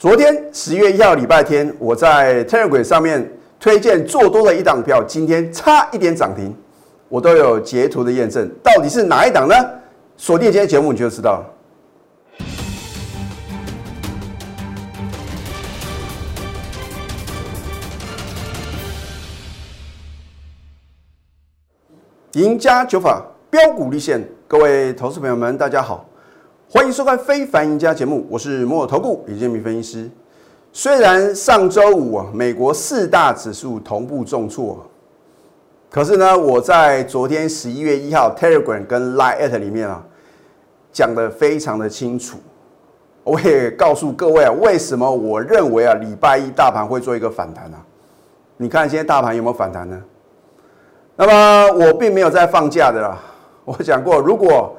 [0.00, 6.56] 昨天十月一号礼拜天，我在 Telegram 上面推荐做多的一档票，今天差一点涨停，
[7.10, 9.54] 我都有截图的验证，到底是哪一档呢？
[10.16, 11.46] 锁定今天节目你就知道了。
[22.32, 26.08] 赢家九法标股立现，各位投资朋友们，大家好，
[26.72, 30.10] 欢迎收看《非凡赢家》节目，我是摩尔投顾李建民分析师。
[30.72, 34.78] 虽然上周五啊，美国四大指数同步重挫，
[35.90, 40.00] 可是呢，我在昨天十一月一号 Telegram 跟 Line 里面啊，
[40.92, 42.38] 讲的非常的清楚，
[43.24, 47.84] 我也告诉各位啊，为什么我认为啊，礼拜一大盘会做一个反弹啊？
[48.56, 50.00] 你看现在大盘有没有反弹呢？
[51.16, 53.18] 那么我并没有在放假的啦。
[53.64, 54.76] 我讲过，如果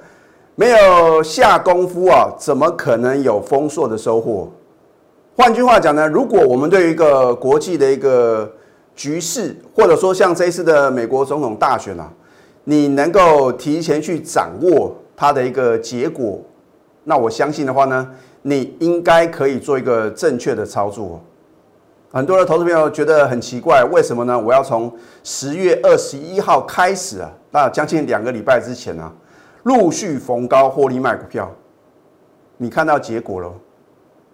[0.61, 4.47] 没有下功夫啊，怎么可能有丰硕的收获？
[5.35, 8.47] 换句话讲呢，如果我们对于一个国际的一个
[8.95, 12.07] 局势，或者说像这一次的美国总统大选啊，
[12.65, 16.39] 你能够提前去掌握它的一个结果，
[17.05, 18.07] 那我相信的话呢，
[18.43, 21.19] 你应该可以做一个正确的操作。
[22.11, 24.39] 很多的投资朋友觉得很奇怪，为什么呢？
[24.39, 29.11] 我要从十月二十一号开始啊，那将近两个礼拜之前啊，
[29.63, 31.49] 陆续逢高获利卖股票，
[32.57, 33.51] 你看到结果了？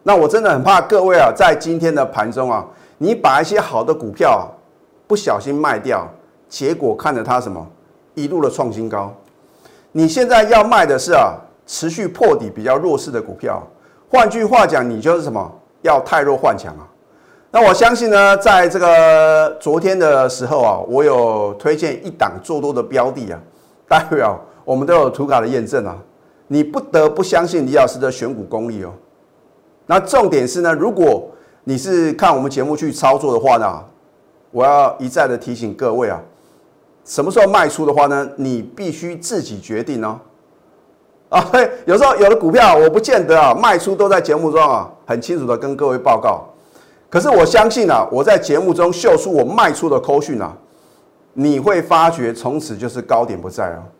[0.03, 2.65] 那我真的很怕各位啊，在今天的盘中啊，
[2.97, 4.49] 你把一些好的股票
[5.05, 6.07] 不小心卖掉，
[6.47, 7.65] 结果看着它什么
[8.13, 9.13] 一路的创新高，
[9.91, 13.61] 你现在要卖的是啊持续破底比较弱势的股票，
[14.09, 16.87] 换句话讲，你就是什么要太弱换强啊。
[17.51, 23.39] 那我相信呢，在这个昨天的时候啊，我有推荐一档做多的标的啊，
[23.89, 25.97] 代表我们都有图卡的验证啊，
[26.49, 28.91] 你不得不相信李老师的选股功力哦。
[29.85, 31.25] 那重点是呢，如果
[31.63, 33.81] 你是看我们节目去操作的话呢，
[34.51, 36.21] 我要一再的提醒各位啊，
[37.05, 40.19] 什么时候卖出的话呢，你必须自己决定哦。
[41.29, 41.49] 啊，
[41.85, 46.43] 有时候有的股票我不见得啊，卖出都在节目中啊，很清楚的跟各位报告。
[47.09, 50.53] 可是我相信啊，我在节目中秀出我卖出的扣讯啊，
[51.31, 53.96] 你会发觉从此就是高点不在哦，啊，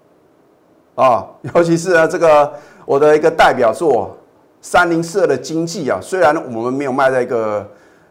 [0.98, 2.52] 啊 尤其是呢这个
[2.86, 4.18] 我的一个代表作
[4.62, 7.66] 三零四二的经济啊，虽然我们没有卖在一个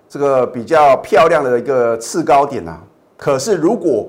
[0.09, 2.81] 这个比较漂亮的一个次高点啊，
[3.17, 4.07] 可是如果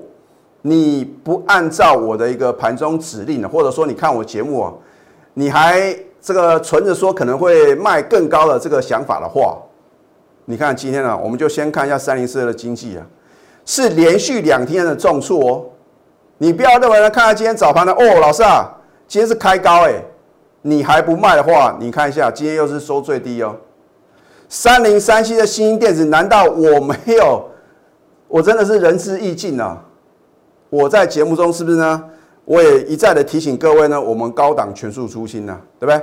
[0.62, 4.72] 你不按照我的一个盘中指令，或者说你看我节目啊，
[5.34, 9.58] 你还这个存着说可能会卖更高的这个想法的话。
[10.44, 13.04] 你看今天呢，我们就先看一下三零四二的经济啊，
[13.66, 15.64] 是连续两天的重挫哦。
[16.38, 18.68] 你不要认为呢，看看今天早盘的哦，老师啊，
[19.06, 19.94] 今天是开高哎，
[20.62, 23.56] 你还不卖的话，你看一下今天又是收最低哦。
[24.48, 27.44] 三零三七的新兴电子，难道我没有？
[28.28, 29.82] 我真的是仁至义尽啊！
[30.70, 32.04] 我在节目中是不是呢？
[32.44, 36.00] 我也一再的提醒各位呢，我们高档全数出清呢，对不对？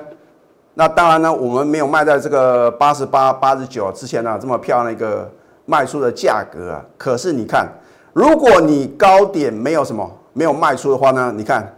[0.74, 5.32] 那当然呢，我们没有卖在这个八十八、八十九之前呢，这么漂亮一个
[5.66, 6.86] 卖出的价格啊。
[6.98, 7.68] 可是你看，
[8.12, 11.78] 如果你高点没有什么没有卖出的话呢，你看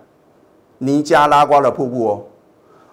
[0.79, 2.25] 尼加拉瓜的瀑布哦，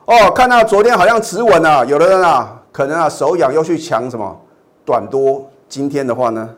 [0.05, 4.39] 哦，看到昨天好像持稳了，有的人啊，可能啊手痒又去抢什么
[4.85, 5.51] 短多。
[5.67, 6.51] 今天的话呢，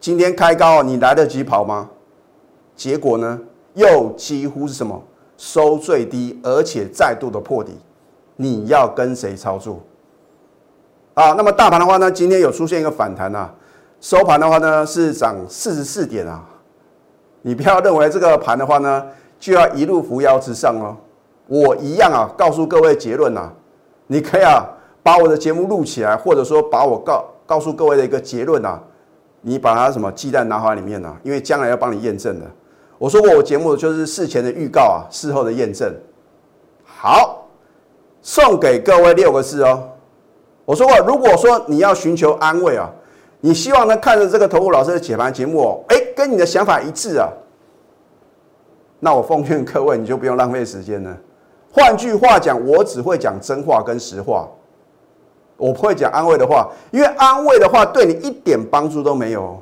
[0.00, 1.90] 今天开高，你来得及跑吗？
[2.74, 3.38] 结果呢，
[3.74, 5.02] 又几乎是什么
[5.36, 7.78] 收最低，而且再度的破底。
[8.36, 9.80] 你要跟谁操作
[11.12, 11.34] 啊？
[11.34, 13.52] 那么大盘的话呢，今天有出现一个反弹啊，
[14.00, 16.42] 收盘的话呢是涨四十四点啊。
[17.42, 19.04] 你不要认为这个盘的话呢
[19.38, 20.96] 就要一路扶摇直上哦。
[21.46, 23.50] 我一样啊，告诉各位结论呐，
[24.06, 24.64] 你可以啊
[25.02, 28.80] 把我的节目录起来，或者说把我告告诉各位的一个结论呐，
[29.40, 32.46] 你把它什么鸡蛋拿回里面呐，因为将来要帮你验证的。
[32.98, 35.92] 我说过我节目就是事前的预告啊，事后的验证。
[36.84, 37.38] 好。
[38.24, 39.82] 送给各位六个字哦，
[40.64, 42.88] 我说过，如果说你要寻求安慰啊，
[43.40, 47.28] 你希望呢看着这个投顾老师的解盘节目哦，哎，跟你的想法一致啊，
[49.04, 51.16] 那我奉劝各位，你就不用浪费时间了。
[51.72, 54.48] 换句话讲，我只会讲真话跟实话，
[55.56, 59.60] 我不会讲安慰的话，因为安慰的话对你一点帮助都没有。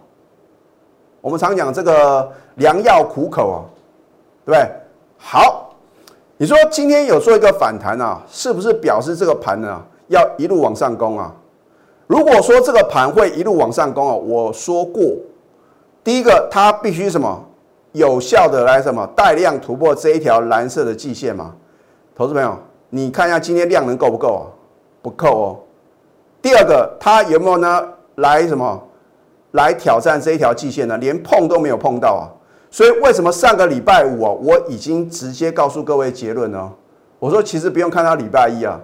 [1.22, 3.58] 我们常讲这个良药苦口啊，
[4.44, 4.70] 对不对？
[5.16, 5.72] 好。
[6.36, 11.34] 你说今天有做一个反弹啊，是不是表示这个盘呢要一路往上攻啊？
[12.06, 15.02] 如果说这个盘会一路往上攻啊，我说过，
[16.04, 17.42] 第一个它必须什么
[17.92, 21.54] 有效的来什么带量突破这一条蓝色的季线嘛？
[22.14, 22.56] 投资朋友，
[22.90, 24.44] 你看一下今天量能够不够啊？
[25.02, 25.58] 不够哦。
[26.42, 27.88] 第二个，它有没有呢？
[28.16, 28.82] 来什么？
[29.52, 30.96] 来挑战这一条季线呢？
[30.98, 32.24] 连碰都没有碰到啊！
[32.70, 36.72] 所以为什么上个礼拜五啊，我已经直接告诉各位结论呢？
[37.18, 38.80] 我说其实不用看到礼拜一啊，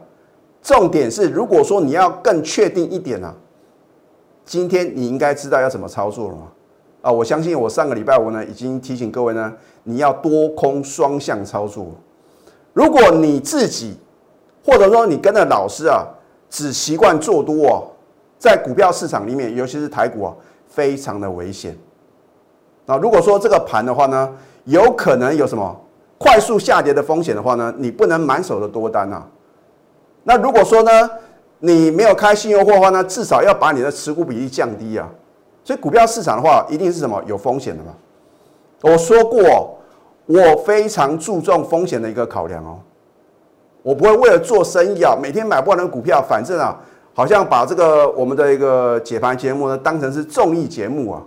[0.60, 3.32] 重点是如果说你要更确定一点啊，
[4.44, 6.36] 今天你应该知道要怎么操作了？
[7.06, 9.52] 啊，我相信我上个礼拜五呢，已经提醒各位呢，
[9.84, 11.86] 你要多空双向操作。
[12.72, 13.96] 如果你自己
[14.64, 16.04] 或者说你跟着老师啊，
[16.50, 17.86] 只习惯做多哦，
[18.40, 20.34] 在股票市场里面，尤其是台股啊，
[20.66, 21.78] 非常的危险。
[22.86, 25.80] 那如果说这个盘的话呢，有可能有什么
[26.18, 29.24] 快速下跌的风险的话呢，你不能满手的多单啊。
[30.24, 31.08] 那如果说呢，
[31.60, 35.08] 你没有开信用货的话呢，至少要把你的持股比例降低啊。
[35.66, 37.92] 所以股票市场的话，一定是什么有风险的嘛？
[38.82, 39.76] 我说过，
[40.26, 42.78] 我非常注重风险的一个考量哦。
[43.82, 46.78] 我不会为了做生意啊，每天买不完的股票，反正啊，
[47.12, 51.20] 好像把这个我们的一个解盘节目呢当成是综艺节目啊，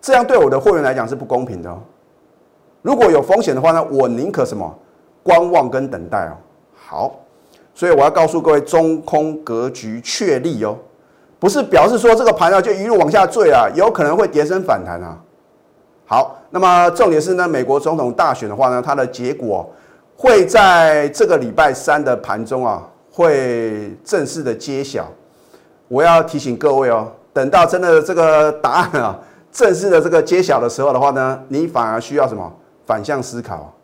[0.00, 1.78] 这样对我的会员来讲是不公平的哦。
[2.80, 4.74] 如果有风险的话呢，我宁可什么
[5.22, 6.32] 观望跟等待哦。
[6.74, 7.20] 好，
[7.74, 10.78] 所以我要告诉各位，中空格局确立哦。
[11.42, 15.18] 不是表示说这个盘呢就一路往下坠啊，有可能会跌升反弹啊。
[16.06, 19.68] 好，那么重点是呢，美国总统大选的话呢，它的结果
[20.16, 25.10] 会在这个礼拜三的盘中啊，会正式的揭晓。
[25.88, 29.18] 我要提醒各位哦，等到真的这个答案啊
[29.50, 32.52] 正式的这个揭晓的时候的话呢，你反而需要什么
[32.86, 33.74] 反向思考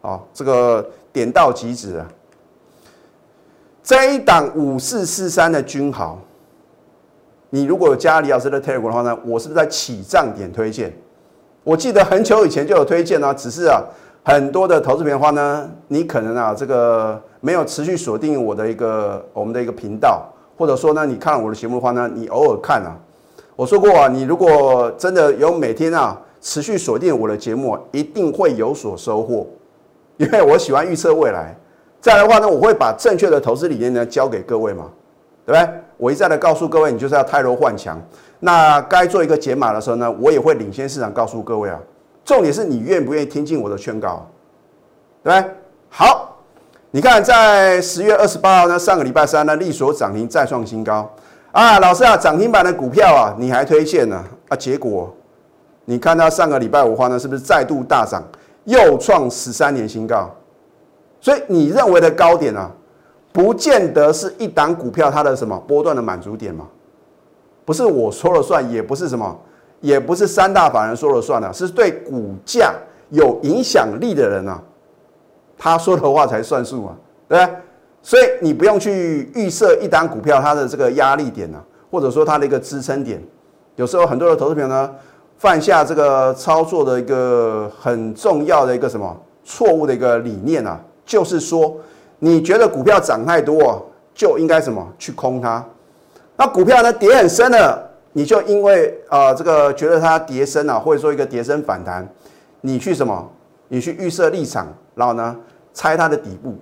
[0.00, 0.20] 啊？
[0.32, 2.06] 这个点到即止啊。
[3.82, 6.16] 这一档五四四三的君豪。
[7.50, 10.92] 你如果有加李老师的 Telegram 的话呢，我是不是在起涨点推荐？
[11.62, 13.82] 我记得很久以前就有推荐呢，只是啊，
[14.24, 20.26] 很多的投资品的话呢，你可能啊这个没有持续锁定我的一个我们的一个频道，
[20.56, 22.96] 或者说呢，你看我的节目的话呢，你偶尔看啊，
[23.56, 29.46] 我说过啊，你如果真的有每天啊持续锁定我的节目，一定会有所收获，
[30.16, 31.54] 因为我喜欢预测未来。
[32.00, 34.86] 再来的话呢，我会把正确的投资理念呢教给各位嘛，
[35.44, 35.74] 对不对？
[36.00, 38.00] 我一再的告诉各位，你就是要泰弱换强。
[38.38, 41.78] 那该做一个解码的时候呢，我也会领先市场告诉各位啊。
[42.24, 44.26] 重点是你愿不愿意听进我的劝告，
[45.22, 45.54] 对不对？
[45.90, 46.38] 好，
[46.90, 51.10] 你看在十月二十八号呢，上个礼拜三呢，利索涨停再创新高
[51.52, 51.78] 啊。
[51.80, 54.56] 老师啊，涨停板的股票啊，你还推荐呢啊？
[54.56, 55.14] 结果
[55.84, 58.22] 你看到上个礼拜五花呢，是不是再度大涨，
[58.64, 60.30] 又创十三年新高？
[61.20, 62.70] 所以你认为的高点啊？
[63.32, 66.66] 不见得是一档股票它的什么波段的满足点嘛？
[67.64, 69.38] 不是我说了算，也不是什么，
[69.80, 72.74] 也不是三大法人说了算的，是对股价
[73.10, 74.60] 有影响力的人啊，
[75.56, 76.96] 他说的话才算数嘛，
[77.28, 77.56] 对不对？
[78.02, 83.22] 所以你不用去预设一档股票它的这个压力点啊，或者说它的一个支撑点。
[83.76, 84.90] 有时候很多的投资朋友呢，
[85.36, 91.76] 犯下这个操作的一个很重要的一个什么错误的一个理念啊，就是说。
[92.22, 93.84] 你觉得股票涨太多，
[94.14, 95.64] 就应该什么去空它？
[96.36, 102.08] 那股票呢跌很深了，你就因为啊这个觉得它跌深啊，或者说一个跌深反弹，
[102.60, 103.28] 你去什么？
[103.68, 105.36] 你去预设立场，然后呢
[105.72, 106.54] 猜它的底部？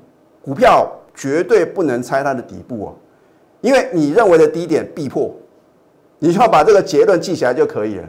[0.43, 2.95] 股票绝对不能猜它的底部哦，
[3.61, 5.35] 因为你认为的低点必破，
[6.21, 8.05] 你就要把这个结论记起来就可以了。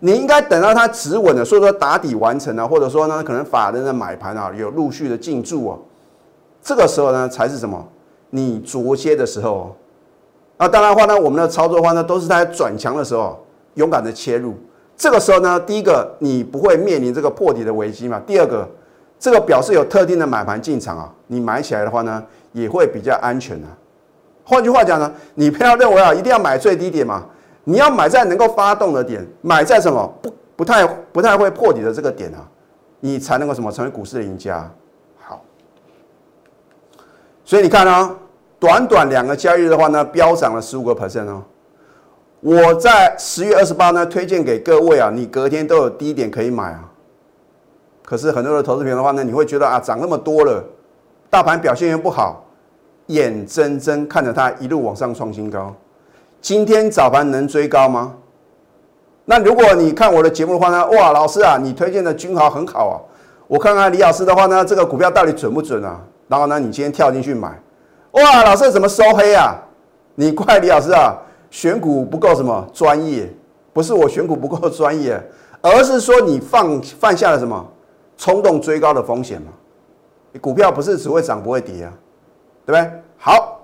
[0.00, 5.78] 你应该等到它止稳了，所以说打底完成了，或者说呢可能法人的买盘啊有陆续的进驻啊。
[6.68, 7.82] 这个时候呢，才是什么？
[8.28, 9.74] 你着接的时候。
[10.58, 13.42] 那当然话呢，我们的操作话呢，都是在转强的时候
[13.76, 14.54] 勇敢的切入。
[14.94, 18.20] 这个时候呢，第一个你不会面临这个破底的危机嘛？
[18.26, 18.68] 第二个，
[19.18, 22.22] 这个表示有特定的买盘进场啊，你买起来的话呢，
[22.52, 23.72] 也会比较安全啊。
[24.44, 27.24] 换句话讲呢，你不要认为啊，一定要买最低点嘛，
[27.64, 32.46] 你要买在能够发动的点，买在什么不不太不太会破底的这个点啊，
[33.00, 34.70] 你才能够什么成为股市的赢家。
[37.48, 38.14] 所以你看呢，
[38.60, 41.42] 短短两个交易日的话呢，飙涨了十五个 percent 哦。
[42.40, 46.84] 我在十月二十八呢推荐给各位啊，你隔天都有低点可以买啊。
[48.04, 50.62] 可是很多的投资品的话呢，你会觉得啊，涨那么多了，
[51.30, 52.44] 大盘表现又不好，
[53.06, 55.74] 眼睁睁看着它一路往上创新高。
[56.42, 58.14] 今天早盘能追高吗？
[59.24, 63.00] 那如果你看我的节目的话呢，哇，老师啊，你推荐的君豪很好啊。
[63.46, 65.98] 我看看李老师的话呢，这个股票到底准不准啊？
[66.28, 67.60] 然后呢，你今天跳进去买，
[68.12, 69.56] 哇，老师怎么收黑啊？
[70.14, 71.16] 你怪李老师啊，
[71.50, 73.32] 选股不够什么专业？
[73.72, 75.20] 不是我选股不够专业，
[75.62, 77.64] 而是说你放犯下了什么
[78.16, 79.52] 冲动追高的风险嘛？
[80.40, 81.92] 股票不是只会涨不会跌啊，
[82.66, 82.90] 对不对？
[83.16, 83.60] 好，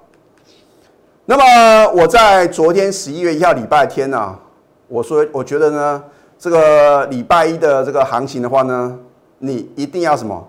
[1.25, 4.39] 那么我在昨天十一月一号礼拜天呢，
[4.89, 6.05] 我说我觉得呢，
[6.39, 8.97] 这个礼拜一的这个行情的话呢，
[9.39, 10.49] 你一定要什么，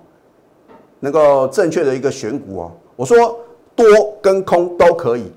[1.06, 2.72] 能够正确的一个选股哦。
[2.96, 3.40] 我说
[3.76, 3.86] 多
[4.20, 5.32] 跟空都可以，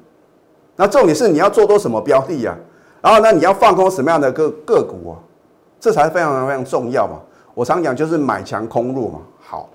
[0.76, 2.56] 那重点是你要做多什么标的呀？
[3.02, 5.14] 然后呢，你要放空什么样的个个股啊？
[5.78, 7.20] 这才非常非常重要嘛。
[7.52, 9.18] 我常讲就是买强空弱嘛。
[9.40, 9.68] 好，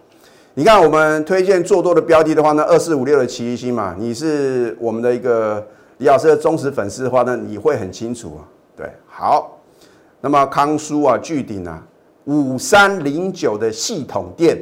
[0.55, 5.65] 你看我们推荐做多的标的的话呢，二四五六的奇异星嘛，你是我们的一个
[5.99, 8.41] 李老师的忠实粉丝的话呢，你会很清楚啊。
[8.75, 9.57] 对，好，
[10.21, 11.81] 那么康舒啊、巨鼎啊、
[12.25, 14.57] 五三零九的系统店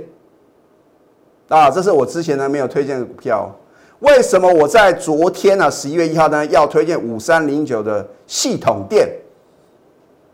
[1.51, 3.53] 啊，这是我之前呢没有推荐的股票。
[3.99, 9.09] 为什么我在昨天呢十一月一号呢要推荐五三零九的系统店？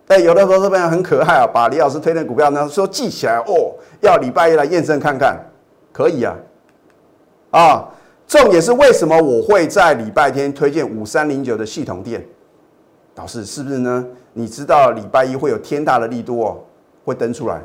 [0.09, 5.37] 哎，有的投资朋友很可爱啊，把李老师推荐股票呢说记起来哦，要礼拜一来验证看看，
[5.91, 6.35] 可以啊。
[7.49, 7.89] 啊，
[8.27, 12.23] 重点是为什么我会在礼拜天推荐五三零九的系统店？
[13.15, 14.05] 老师是不是呢？
[14.33, 16.57] 你知道礼拜一会有天大的力度哦，
[17.03, 17.59] 会登出来，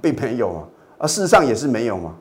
[0.00, 0.62] 并没有啊，
[0.98, 2.14] 啊，事实上也是没有嘛。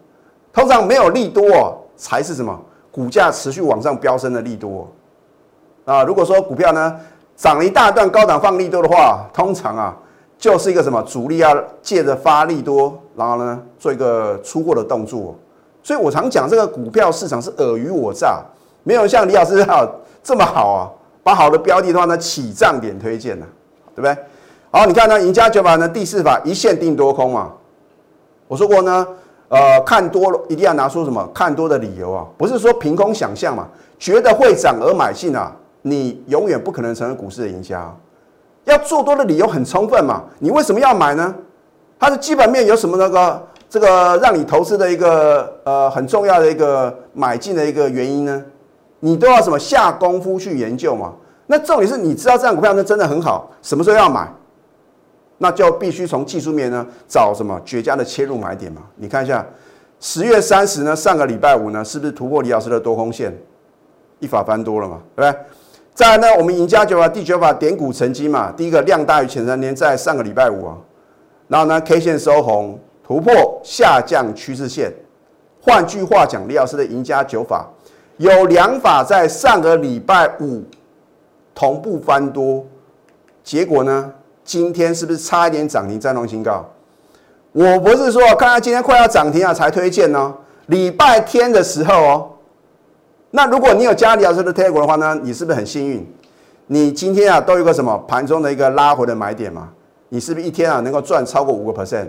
[0.54, 2.58] 通常没有利多，才是什么？
[2.92, 4.88] 股价持续往上飙升的利多
[5.84, 6.04] 啊。
[6.04, 6.96] 如果说股票呢？
[7.36, 9.98] 涨了一大段高档放利多的话，通常啊
[10.38, 15.36] 就是一个什么主力要借着发利多，然后呢做一个出货的动作。
[15.82, 18.40] 所以我常讲这个股票市场是尔虞我诈，
[18.84, 19.84] 没有像李老师啊
[20.22, 20.90] 这么好啊，
[21.24, 23.46] 把好的标的的话呢起涨点推荐呢，
[23.96, 24.16] 对不对？
[24.70, 27.52] 好，你看呢赢家九法呢第四法一线定多空嘛，
[28.48, 29.08] 我说过呢，
[29.54, 33.68] 呃看多了一定要拿出什么看多的理由啊，不是说凭空想象嘛，
[34.00, 35.52] 觉得会涨而买进啊。
[35.84, 37.94] 你永远不可能成为股市的赢家，
[38.64, 40.24] 要做多的理由很充分嘛？
[40.40, 41.36] 你为什么要买呢？
[42.00, 48.44] 它的基本面有什么那个这个让你投资的一个呃很重要的一个买进的一个原因呢？
[49.02, 51.12] 你都要什么下功夫去研究嘛？
[51.48, 54.28] 那重点是你知道这样股票那真的很好，什么时候要买？
[55.44, 58.82] 那就必须从技术面呢找什么绝佳的切入买点嘛？
[58.96, 59.46] 你看一下
[60.00, 63.38] 十月三十呢，上个礼拜五呢，是不是突破李老师的多空线，
[64.20, 65.02] 一法翻多了嘛？
[65.18, 65.40] 对不对？
[65.94, 70.78] 再来呢，我们赢家九法第九法点股成绩嘛，第一个量大于前三天，在上个礼拜五啊，
[71.50, 74.94] 然后呢 K 线收红，突破下降趋势线。
[75.62, 77.70] 换句话讲，李老师的赢家九法
[78.16, 80.64] 有两法在上个礼拜五
[81.54, 82.66] 同步翻多，
[83.44, 84.12] 结果呢，
[84.44, 86.66] 今天是不是差一点涨停再创新高？
[87.52, 90.34] 我不是说看到今天快要涨停啊才推荐呢，
[90.66, 92.30] 礼拜天的时候哦。
[93.32, 96.14] 那如果你有加李老师的 tag 的话呢，你是不是很幸运？
[96.68, 99.70] 你今天啊都有个什么盘中的一个拉回的买点嘛？
[100.10, 102.08] 你是不是一天啊能够赚超过五个 percent？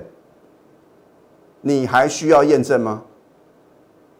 [1.61, 3.03] 你还需要验证吗？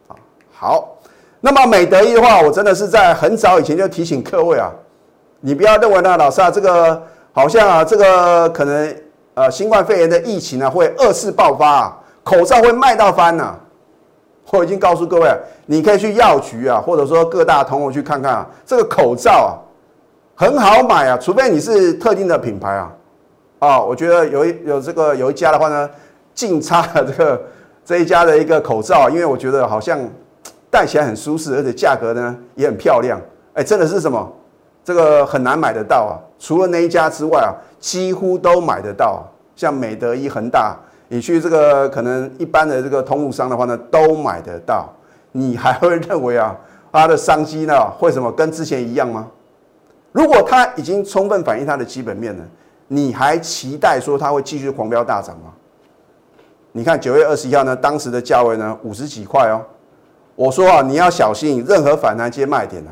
[0.09, 0.17] 啊，
[0.53, 0.97] 好，
[1.41, 4.73] 那么美德一的话，我真的是在很早以前就提醒各位啊，
[5.41, 7.03] 你不要认为呢，老师啊，这个
[7.37, 8.97] 好像啊，这个可能
[9.35, 13.59] 呃新冠肺炎的疫情啊会二次爆发，啊，口罩会卖到翻呐。
[14.53, 15.37] 我已经告诉各位，
[15.67, 19.59] 你可以去药局啊，或者说各大通路去看看啊，这个口罩啊
[20.37, 22.93] 很好买啊，除非你是特定的品牌啊。
[23.59, 25.91] 啊，我觉得有一有这个有一家的话呢，
[26.35, 27.43] 净差了这个
[27.85, 29.99] 这一家的一个口罩，因为我觉得好像
[30.71, 33.21] 戴起来很舒适，而且价格呢也很漂亮。
[33.55, 34.33] 哎，真的是什么？
[34.85, 36.15] 这个很难买得到啊。
[36.39, 37.51] 除了那一家之外啊，
[37.81, 39.25] 几乎都买得到，
[39.57, 40.77] 像美德一、恒大。
[41.09, 44.89] 你去这个可能一般的这个通路商的话呢，都买得到。
[45.33, 46.57] 你还会认为啊，
[46.93, 49.29] 它的商机呢，会什么跟之前一样吗？
[50.13, 52.45] 如果它已经充分反映它的基本面了，
[52.89, 55.53] 你还期待说它会继续狂飙大涨吗？
[56.73, 59.61] 你看九月二十一号呢，当时的价位呢五十几块哦。
[60.37, 62.91] 我说啊，你要小心，任何反弹接卖点啊。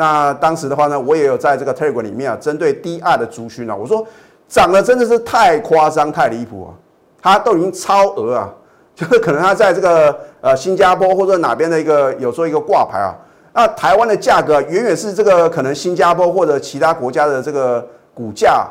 [0.00, 4.02] 那当时的话呢，我也有在这个 Telegram 里面啊，针对低二的族群啊，我说
[4.48, 6.72] 涨得真的是太夸张、太离谱啊。
[7.20, 8.50] 它都已经超额啊，
[8.96, 13.14] 就是可能它在这个呃新加坡或者哪边的一个有做一个挂牌啊，
[13.52, 18.66] 那台湾的价格远远是这个可能新加坡或者其他国家的这个股价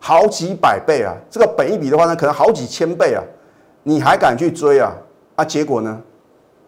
[0.00, 3.22] 好几百倍啊，这个本一比的话呢，可能好几千倍啊，
[3.82, 4.94] 你还敢去追啊？
[5.36, 6.00] 啊，结果呢？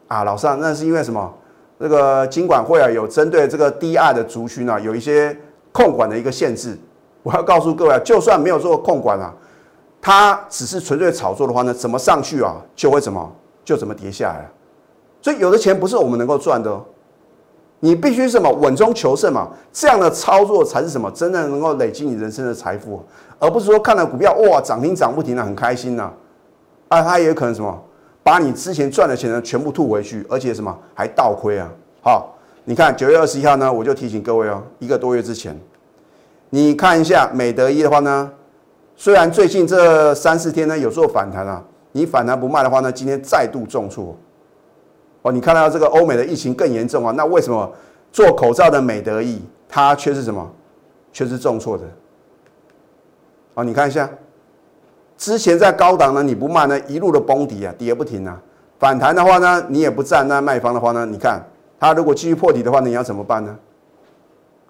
[0.09, 1.33] 啊，老三，那是因为什么？
[1.79, 5.37] 这个金管会啊，有针对这个低二的族群啊，有一些
[5.73, 6.77] 控管的一个限制。
[7.23, 9.35] 我要告诉各位啊，就算没有做控管啊。
[10.01, 13.33] 它只是纯粹炒作的话呢，怎么上去啊，就会怎么
[13.65, 14.49] 就怎么跌下来。
[15.21, 16.85] 所以有的钱不是我们能够赚的，哦
[17.81, 19.51] 你必须什么稳中求胜嘛。
[19.71, 23.05] 这样的操作才是什么真正能够累积你人生的财富，
[23.39, 26.11] 而不是说看到股票哇涨停涨不停的很开心呐，
[26.89, 27.79] 啊，它也可能什么
[28.27, 31.71] 把你之前赚的钱呢全部吐回去，而且什么还倒亏啊。
[32.03, 35.57] 好，你看九月二十一号呢，我就提醒各位哦，一个多月之前，
[36.51, 38.33] 你看一下美德一的话呢，
[38.97, 44.17] 虽然最近这三四天呢有做反弹啊，你反弹不卖的话呢，今天再度重挫。
[45.23, 47.73] 哦，你看到这个欧美的疫情更严重啊，那为什么
[48.11, 50.53] 做口罩的美德一它却是什么？
[51.13, 51.85] 却是重挫的。
[53.55, 54.11] 哦，你看一下，
[55.17, 58.41] 之前在高档呢，你不卖呢，一路的崩底啊，跌不停啊。
[58.79, 61.43] 反弹的话呢，你也不站那卖方的话呢，你看
[61.81, 63.57] 它如果继续破底的话，你要怎么办呢？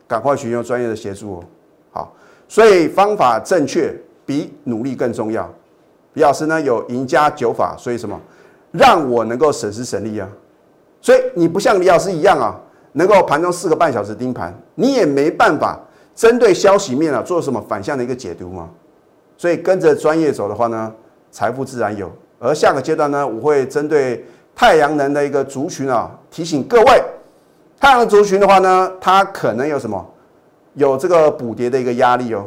[0.07, 1.45] 赶快寻求专业的协助哦。
[1.91, 2.13] 好，
[2.47, 3.93] 所以方法正确
[4.25, 5.53] 比努力更重要。
[6.13, 8.17] 李老师呢有赢家九法，所以什么
[8.71, 10.29] 让我能够省时省力啊？
[11.01, 12.55] 所以你不像李老师一样啊，
[12.93, 15.81] 能够盘中四个半小时盯盘，你也没办法
[16.15, 18.71] 针对消息面啊做什么反向的一个解读嘛。
[19.37, 20.93] 所以跟着专业走的话呢，
[21.31, 22.11] 财富自然有。
[22.39, 24.25] 而下个阶段呢，我会针对
[24.55, 27.03] 太阳能的一个族群啊，提醒各位，
[27.81, 30.05] 太阳能族群的话呢，它可能有什么，
[30.75, 32.45] 有这个补跌的一个压力哦。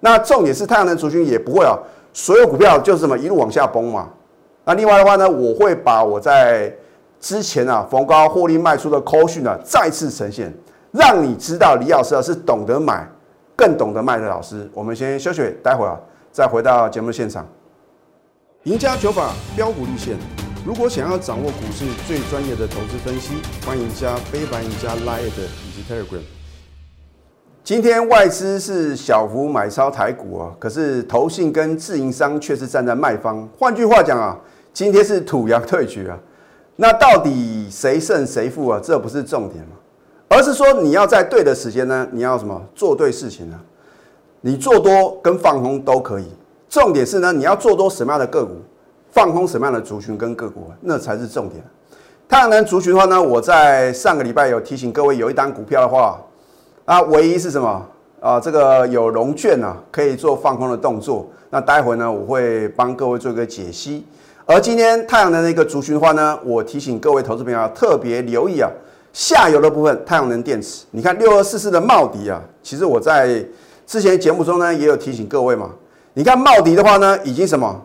[0.00, 1.76] 那重点是太阳能族群也不会啊，
[2.14, 4.08] 所有股票就是什么一路往下崩嘛。
[4.64, 6.74] 那另外的话呢，我会把我在
[7.20, 10.50] 之前啊逢高获利卖出的扣讯呢再次呈现，
[10.92, 13.06] 让你知道李老师啊是懂得买，
[13.54, 14.66] 更懂得卖的老师。
[14.72, 16.00] 我们先休息，待会儿啊
[16.32, 17.46] 再回到节目现场。
[18.64, 20.16] 赢家九法标股立线。
[20.64, 23.34] 如果想要掌握股市最专业的投资分析，
[23.66, 26.22] 欢迎加非凡、赢家 Line 以及 Telegram。
[27.64, 33.48] 今天外资是小幅买超台股啊，可是投信跟自营商却是站在卖方。
[33.58, 34.38] 换句话讲啊，
[34.72, 36.18] 今天是土洋对决啊。
[36.76, 38.80] 那到底谁胜谁负啊？
[38.80, 39.72] 这不是重点嘛，
[40.28, 43.58] 而是说你要在对的时间呢，你要什么做对事情呢？
[44.40, 46.26] 你做多跟放空都可以。
[46.68, 48.54] 重点是呢，你要做多什么样的个股，
[49.10, 51.62] 放空什么样的族群跟个股，那才是重点。
[52.28, 56.20] 太阳能族群的话呢，我在上个礼拜有提醒各位，有一单股票的话，
[56.84, 57.84] 啊，唯一是什么
[58.20, 58.38] 啊？
[58.38, 61.28] 这个有融券啊，可以做放空的动作。
[61.50, 64.06] 那待会呢，我会帮各位做一个解析。
[64.46, 68.70] 而今天太阳能的一个族群的话呢，我提醒各位投资朋友特别留意啊，
[69.12, 70.84] 下游的部分太阳能电池。
[70.92, 73.44] 你看六二四四的茂迪啊，其实我在
[73.90, 75.68] 之前节目中呢也有提醒各位嘛。
[76.14, 77.84] 你看茂迪的话呢，已经什么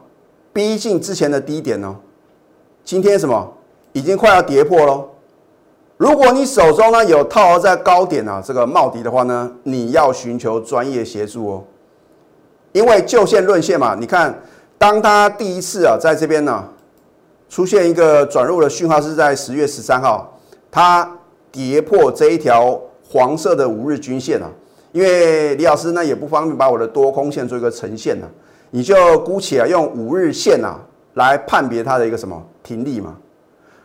[0.53, 1.95] 逼近之前的低点哦。
[2.83, 3.51] 今天什么
[3.91, 5.09] 已经快要跌破喽。
[5.97, 11.63] 如果你手中呢有套在高点啊，这个茂迪的话呢，你要寻求专业协助哦。
[12.71, 14.39] 因为就线论线嘛，你看
[14.77, 16.65] 当它第一次啊在这边呢
[17.49, 20.37] 出现一个转入的讯号，是在十月十三号，
[20.69, 21.17] 它
[21.51, 24.47] 跌破这一条黄色的五日均线啊。
[24.95, 28.25] 因为李老师呢也不方便把我的多空线做一个呈现呢，
[28.71, 30.79] 你就姑且啊用五日线啊
[31.15, 33.13] 来判别它的一个什么停利嘛。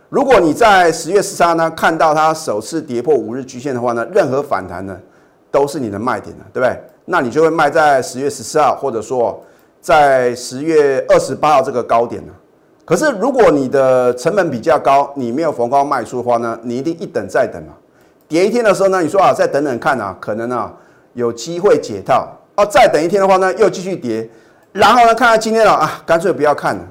[0.08, 4.96] 如果你在十月十三呢看到它首次跌破五日均线的话呢，任何反弹呢
[5.50, 6.80] 都是你的卖点了，对不对？
[7.06, 9.42] 那你就会卖在十月十四号，或者说
[9.80, 12.32] 在十月二十八号这个高点呢。
[12.84, 17.72] 可是如果你的成本比较高，你没有逢高卖出的话呢，你一定一等再等嘛。
[18.28, 20.72] 跌一天的时候呢，你说啊再等等看啊，可能啊。
[21.14, 24.28] 有机会解套哦，再等一天的话呢，又继续跌，
[24.72, 26.82] 然后呢，看到今天了啊，干脆不要看了。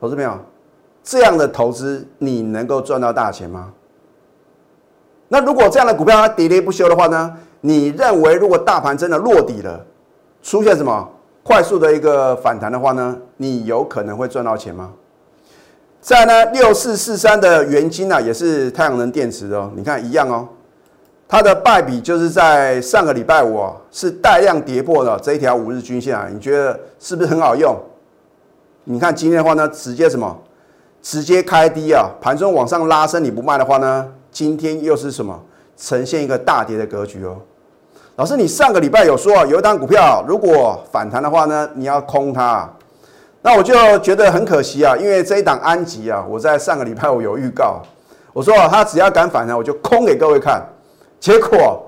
[0.00, 0.36] 投资朋友，
[1.02, 3.72] 这样的投资你能够赚到大钱吗？
[5.28, 7.34] 那如果这样的股票它跌跌不休的话呢？
[7.60, 9.86] 你认为如果大盘真的落底了，
[10.42, 11.08] 出现什么
[11.44, 13.16] 快速的一个反弹的话呢？
[13.36, 14.92] 你有可能会赚到钱吗？
[16.00, 20.48] 再呢，六四四三的元金啊，也是太阳能电池哦，你看一样哦。
[21.32, 27.74] 它的败笔就是在上个礼拜五啊，是带量跌破了这一条五日均线啊，你觉得是不是很好用？
[28.84, 30.36] 你看今天的话呢，直接什么？
[31.00, 35.40] 直接开低啊，盘中往上拉升，你不卖的话呢，今天又是什么？
[35.74, 37.38] 呈现一个大跌的格局哦。
[38.16, 42.68] 老师，你上个礼拜有说，有一档股票如果反弹的话呢，你要空它。
[43.40, 47.80] 那我就觉得很可惜啊，因为这一档安吉啊，我在上个礼拜我有预告，
[48.34, 50.62] 我说啊，它只要敢反弹，我就空给各位看。
[51.22, 51.80] 结果，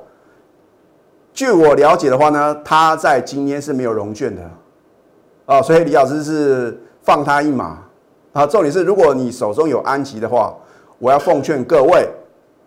[1.33, 4.43] 据我了解的话呢，他在今天是没有融券的，
[5.45, 7.81] 啊，所以李老师是放他一马
[8.33, 8.47] 啊。
[8.47, 10.55] 重点是，如果你手中有安吉的话，
[11.01, 12.09] 我要奉劝各位，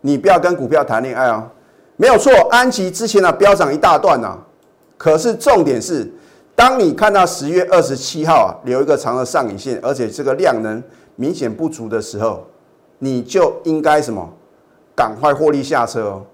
[0.01, 1.49] 你不要跟股票谈恋爱啊。
[1.95, 4.37] 没有错，安吉之前呢飙涨一大段呢，
[4.97, 6.11] 可是重点是，
[6.53, 10.83] 当你看到十月二十七号啊留一个长的上影线，而且这个量能
[11.15, 12.45] 明显不足的时候，
[12.99, 14.29] 你就应该什么，
[14.93, 16.25] 赶快获利下车哦。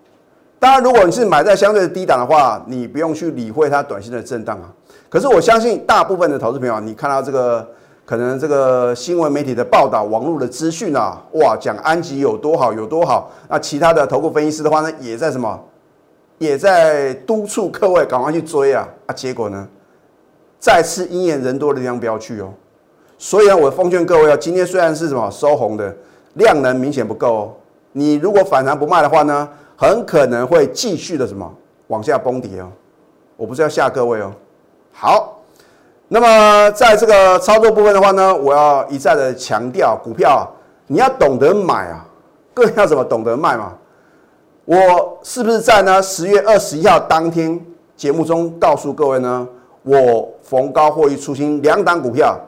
[0.64, 4.72] 当然，如果你是买在相对的低档的话，你不用去理会它短线的震荡啊。
[5.10, 7.68] 可是我相信大部分的投资朋友，你看到这个
[8.06, 13.30] 可能这个新闻媒体的报道、网络的资讯啊，哇，讲安吉有多好有多好。
[13.50, 15.62] 那其他的投顾分析师的话呢，也在什么，
[16.38, 19.12] 也在督促各位赶快去追啊啊！
[19.12, 19.68] 结果呢，
[20.60, 22.54] 再次鹰眼人多的地方不要去哦。
[23.18, 25.94] 所以呢，我奉劝各位啊，今天虽然是什么收红的，
[26.36, 27.54] 量能明显不够哦。
[27.92, 31.52] 你如果反弹不卖的话呢，很可能会继续的什么
[31.88, 32.70] 往下崩跌哦。
[33.36, 34.32] 我不是要吓各位哦。
[34.92, 35.42] 好，
[36.08, 40.48] 那么在这个操作部分的话呢，我要一再的强调，股票
[40.88, 42.06] 你要懂得买啊，
[42.54, 43.74] 更要怎么懂得卖嘛。
[44.66, 47.60] 我是不是在呢十月二十一号当天
[47.98, 49.48] 节目中告诉各位呢？
[49.82, 52.40] 我逢高获利出清两档股票。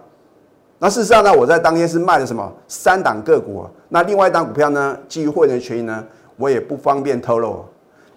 [0.79, 6.05] 那事实上呢，我在当天是卖了什么三档个股，那另外一档股票呢，基于会员的权益呢，
[6.37, 7.65] 我也不方便透露。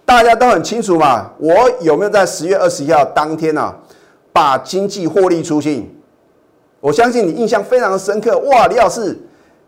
[0.05, 3.73] 大家都很清楚嘛，我有没有在十月二十一号当天呢，
[4.33, 5.87] 把经济获利出清？
[6.79, 8.37] 我相信你印象非常深刻。
[8.39, 9.17] 哇，李老师，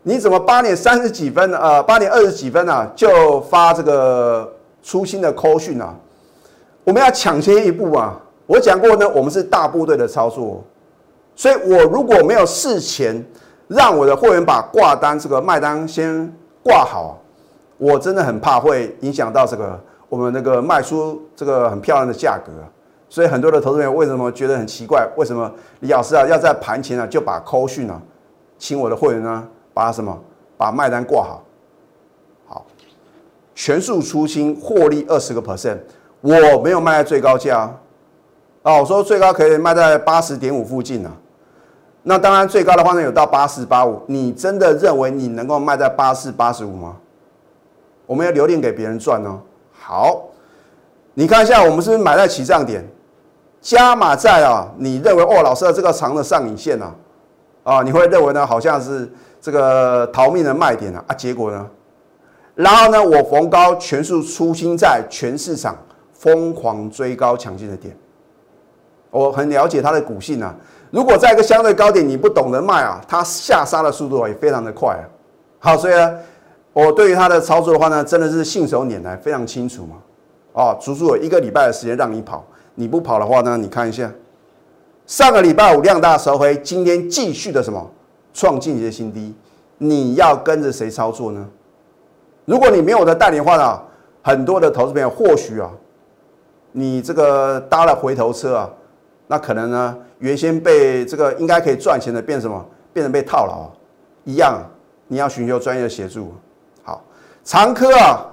[0.02, 5.94] 你怎么八点三十几分呃，八点二十几分啊，就发这个出新的扣讯啊？
[6.82, 8.20] 我们要抢先一步啊！
[8.46, 10.64] 我讲过呢，我们是大部队的操作。
[11.36, 13.24] 所以，我如果没有事前
[13.68, 16.30] 让我的会员把挂单这个卖单先
[16.64, 17.21] 挂好，
[17.82, 19.76] 我真的很怕会影响到这个
[20.08, 22.52] 我们那个卖出这个很漂亮的价格。
[23.08, 25.04] 所以，很多的投资人为什么觉得很奇怪？
[25.16, 28.00] 为什么李老师啊要在盘前啊就把扣讯呢
[28.56, 29.48] 请我的会员呢？
[29.74, 30.16] 把什么
[30.56, 31.42] 把卖单挂好，
[32.46, 32.66] 好，
[33.52, 35.78] 全数出清获利二十个 percent，
[36.20, 37.68] 我没有卖在最高价
[38.62, 41.10] 啊，我说最高可以卖在八十点五附近啊。
[42.04, 44.00] 那当然，最高的话呢有到八四八五。
[44.06, 46.96] 你真的认为你能够卖在八四八十五吗？
[48.12, 49.40] 我们要留恋给别人赚哦。
[49.72, 50.24] 好，
[51.14, 52.86] 你看一下，我们是不是买在起涨点，
[53.58, 54.70] 加码在啊？
[54.76, 56.94] 你认为哦，老师的这个长的上影线呢？
[57.64, 61.02] 啊，你会认为呢，好像是这个逃命的卖点啊？
[61.06, 61.66] 啊，结果呢？
[62.54, 65.74] 然后呢，我逢高全数出清在全市场
[66.12, 67.96] 疯狂追高抢进的点。
[69.10, 70.54] 我很了解它的股性啊。
[70.90, 75.04] 如果在一个相对高点，你不懂得卖啊，它下杀的速度也非常的快啊。
[75.58, 76.18] 好，所以呢，
[76.72, 79.96] 我对于它的操作的话呢，真的是信手拈来，非常清楚嘛。
[80.52, 84.10] 哦，足足有一个礼拜的时间让你跑，你不跑的话呢，你看一下，
[85.06, 87.90] 上个礼拜五量大收回，今天继续的什么
[88.32, 89.34] 创近期的新低，
[89.78, 91.48] 你要跟着谁操作呢？
[92.44, 93.80] 如果你没有我的带领的话呢，
[94.22, 95.70] 很多的投资朋友或许啊，
[96.72, 98.70] 你这个搭了回头车啊。
[99.28, 102.62] 那可能呢，原先被这个应该可以赚钱的，变什么？
[102.92, 103.70] 变成被套牢，
[104.24, 104.60] 一样。
[105.08, 106.32] 你要寻求专业的协助。
[107.44, 108.24] 长科啊，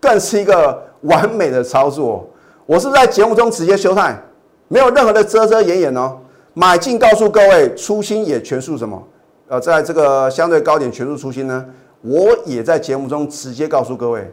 [0.00, 2.28] 更是一个完美的操作。
[2.66, 4.20] 我是在节目中直接修态，
[4.68, 6.18] 没有任何的遮遮掩掩哦。
[6.54, 9.00] 买进告诉各位，初心也全数什么？
[9.48, 11.64] 呃，在这个相对高点全数初心呢，
[12.02, 14.30] 我也在节目中直接告诉各位。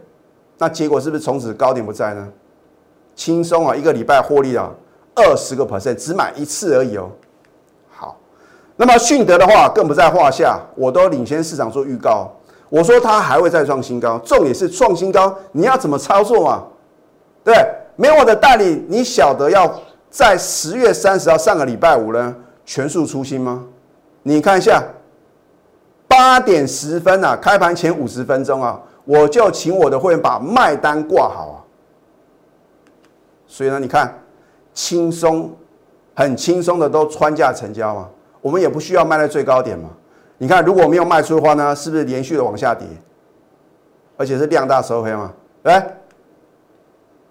[0.58, 2.28] 那结果是不是从此高点不在呢？
[3.16, 4.72] 轻松啊，一个礼拜获利啊。
[5.14, 7.10] 二十个 percent 只买一次而已哦。
[7.90, 8.18] 好，
[8.76, 12.30] 那么迅德的话更不在话下，我都领先市场做预告。
[12.70, 16.64] 我说它还会再创新高，重点是创新高，你要怎么操作嘛？
[17.44, 17.54] 对，
[17.96, 19.74] 没有我的代理，你晓得要
[20.10, 23.64] 在十月三十号上个礼拜五呢全数出新吗？
[24.24, 24.84] 你看一下，
[26.08, 31.58] 八点十分啊，开盘前五十分钟啊，我就请我的会员把卖单挂好啊。
[33.48, 34.14] 所以呢，你看。
[34.78, 35.50] 轻松，
[36.14, 38.10] 很轻松的都穿价成交嘛，
[38.42, 39.88] 我们也不需要卖在最高点嘛。
[40.38, 42.88] 你看，如果没有卖出的话呢，是不是连续的往下跌？
[44.18, 45.98] 而且是量大收黑嘛，来，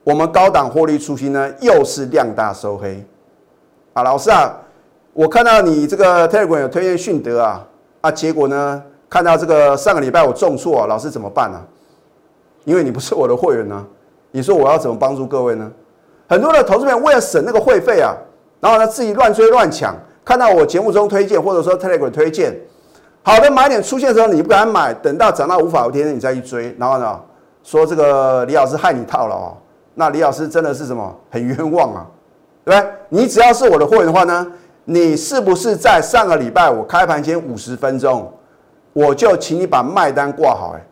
[0.03, 3.03] 我们高档获利出新呢，又是量大收黑。
[3.95, 4.55] 啊，老师啊，
[5.13, 7.67] 我看到你这个 Telegram 有推荐迅德啊，
[8.03, 11.63] 啊，结果呢，看到这个上个礼拜我重挫，老师怎么办呢？
[12.65, 13.87] 因为你不是我的会员呢，
[14.31, 15.71] 你说我要怎么帮助各位呢？
[16.29, 18.15] 很多的投资人为了省那个会费啊，
[18.61, 22.55] 然后呢自己乱追乱抢，看到我节目中推荐或者说 Telegram 推荐
[23.27, 27.19] 好的买点出现的时候，你不敢买，等到涨到无法无天，你再去追，然后呢
[27.63, 29.57] 说这个李老师害你套了哦，
[29.95, 32.07] 那李老师真的是什么很冤枉啊，
[32.67, 32.91] 对不对？
[33.09, 34.47] 你只要是我的会员的话呢，
[34.85, 38.31] 你是不是在上个礼拜我开盘前五十分钟，
[38.93, 40.77] 我就请你把卖单挂好？
[40.77, 40.87] 哎，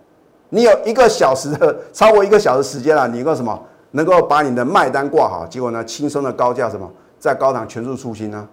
[0.48, 3.62] 你有一个小时的超过一个小时时间了，你个什么？
[3.90, 8.48] 能够把你的卖单挂好，结果呢，轻松的高价什么，在高档全数出清呢？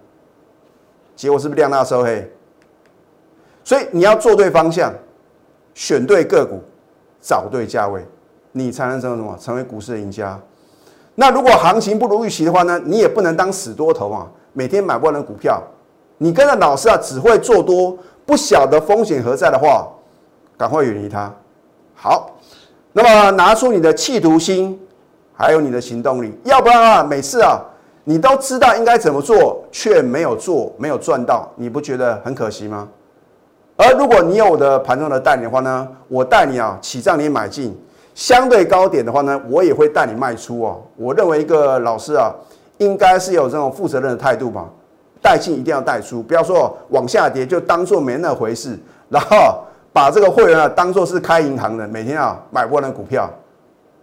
[1.16, 2.30] 结果是不是量大收黑？
[3.70, 4.92] 所以你要做对方向，
[5.76, 6.60] 选对个股，
[7.22, 8.04] 找对价位，
[8.52, 9.38] 你才能成为什么？
[9.40, 10.40] 成为股市的赢家。
[11.14, 12.82] 那如果行情不如预期的话呢？
[12.84, 15.62] 你也不能当死多头啊，每天买不完的股票，
[16.18, 19.88] 你跟着老师啊，只会做多，不晓得风险何在的话，
[20.58, 21.32] 赶快远离他。
[21.94, 22.32] 好，
[22.92, 24.82] 那么拿出你的企图心，
[25.32, 27.62] 还有你的行动力，要不然啊，每次啊，
[28.04, 32.90] 你都知道应该怎么做，却没有做，没有赚到，你不觉得很可惜吗？
[33.82, 37.74] 而如果你有我的盘中的带领的话呢，我带你啊起涨你买进，
[38.14, 40.82] 相对高点的话呢，我也会带你卖出哦。
[40.98, 42.30] 我认为一个老师啊，
[42.80, 44.68] 应该是有这种负责任的态度吧，
[45.22, 49.64] 带进一定要带出，不要说往下跌就当做没那回事，然后
[49.94, 53.30] 把这个会员啊当做是开银行的，每天啊买不完的股票。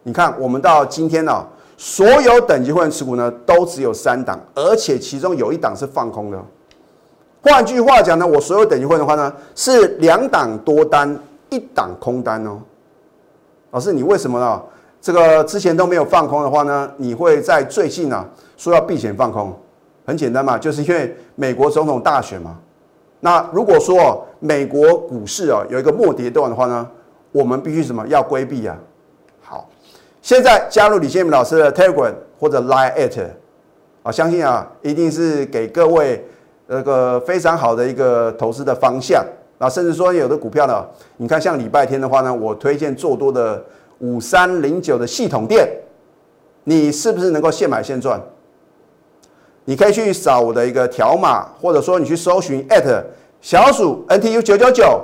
[0.04, 1.44] 你看我们到今天呢，
[1.76, 6.38] 所有等级会员持股呢都只有三档，而且其中有一档是放空的。
[7.48, 11.16] 换句话讲呢，我所有等级会的话呢，是两档多单，
[11.48, 12.60] 一档空单哦。
[13.70, 14.60] 老师，你为什么呢？
[15.00, 16.90] 这个之前都没有放空的话呢？
[16.96, 19.56] 你会在最近呢说要避险放空？
[20.04, 22.58] 很简单嘛，就是因为美国总统大选嘛。
[23.20, 26.88] 那如果说美国股市啊有一个末跌段的话呢，
[27.30, 28.76] 我们必须什么要规避啊？
[29.40, 29.68] 好，
[30.20, 33.24] 现在加入李建明老师的 Telegram 或者 Line at
[34.02, 36.26] 啊，相信啊一定是给各位。
[36.68, 39.24] 那个非常好的一个投资的方向
[39.58, 40.84] 啊，甚至说有的股票呢，
[41.16, 43.64] 你看像礼拜天的话呢，我推荐做多的
[44.00, 45.68] 五三零九的系统店，
[46.64, 48.20] 你是不是能够现买现赚？
[49.64, 52.66] 你可以去扫我的一个条码，或者说你去搜寻
[53.40, 55.02] 小鼠 NTU 九九九。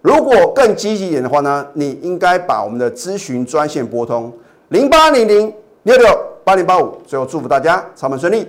[0.00, 4.32] 如果更积极一点的话呢，你应该把我们的咨询专线拨通
[4.70, 6.08] 零八零零六六
[6.42, 6.98] 八零八五。
[7.06, 8.48] 最后祝福大家操盘顺利。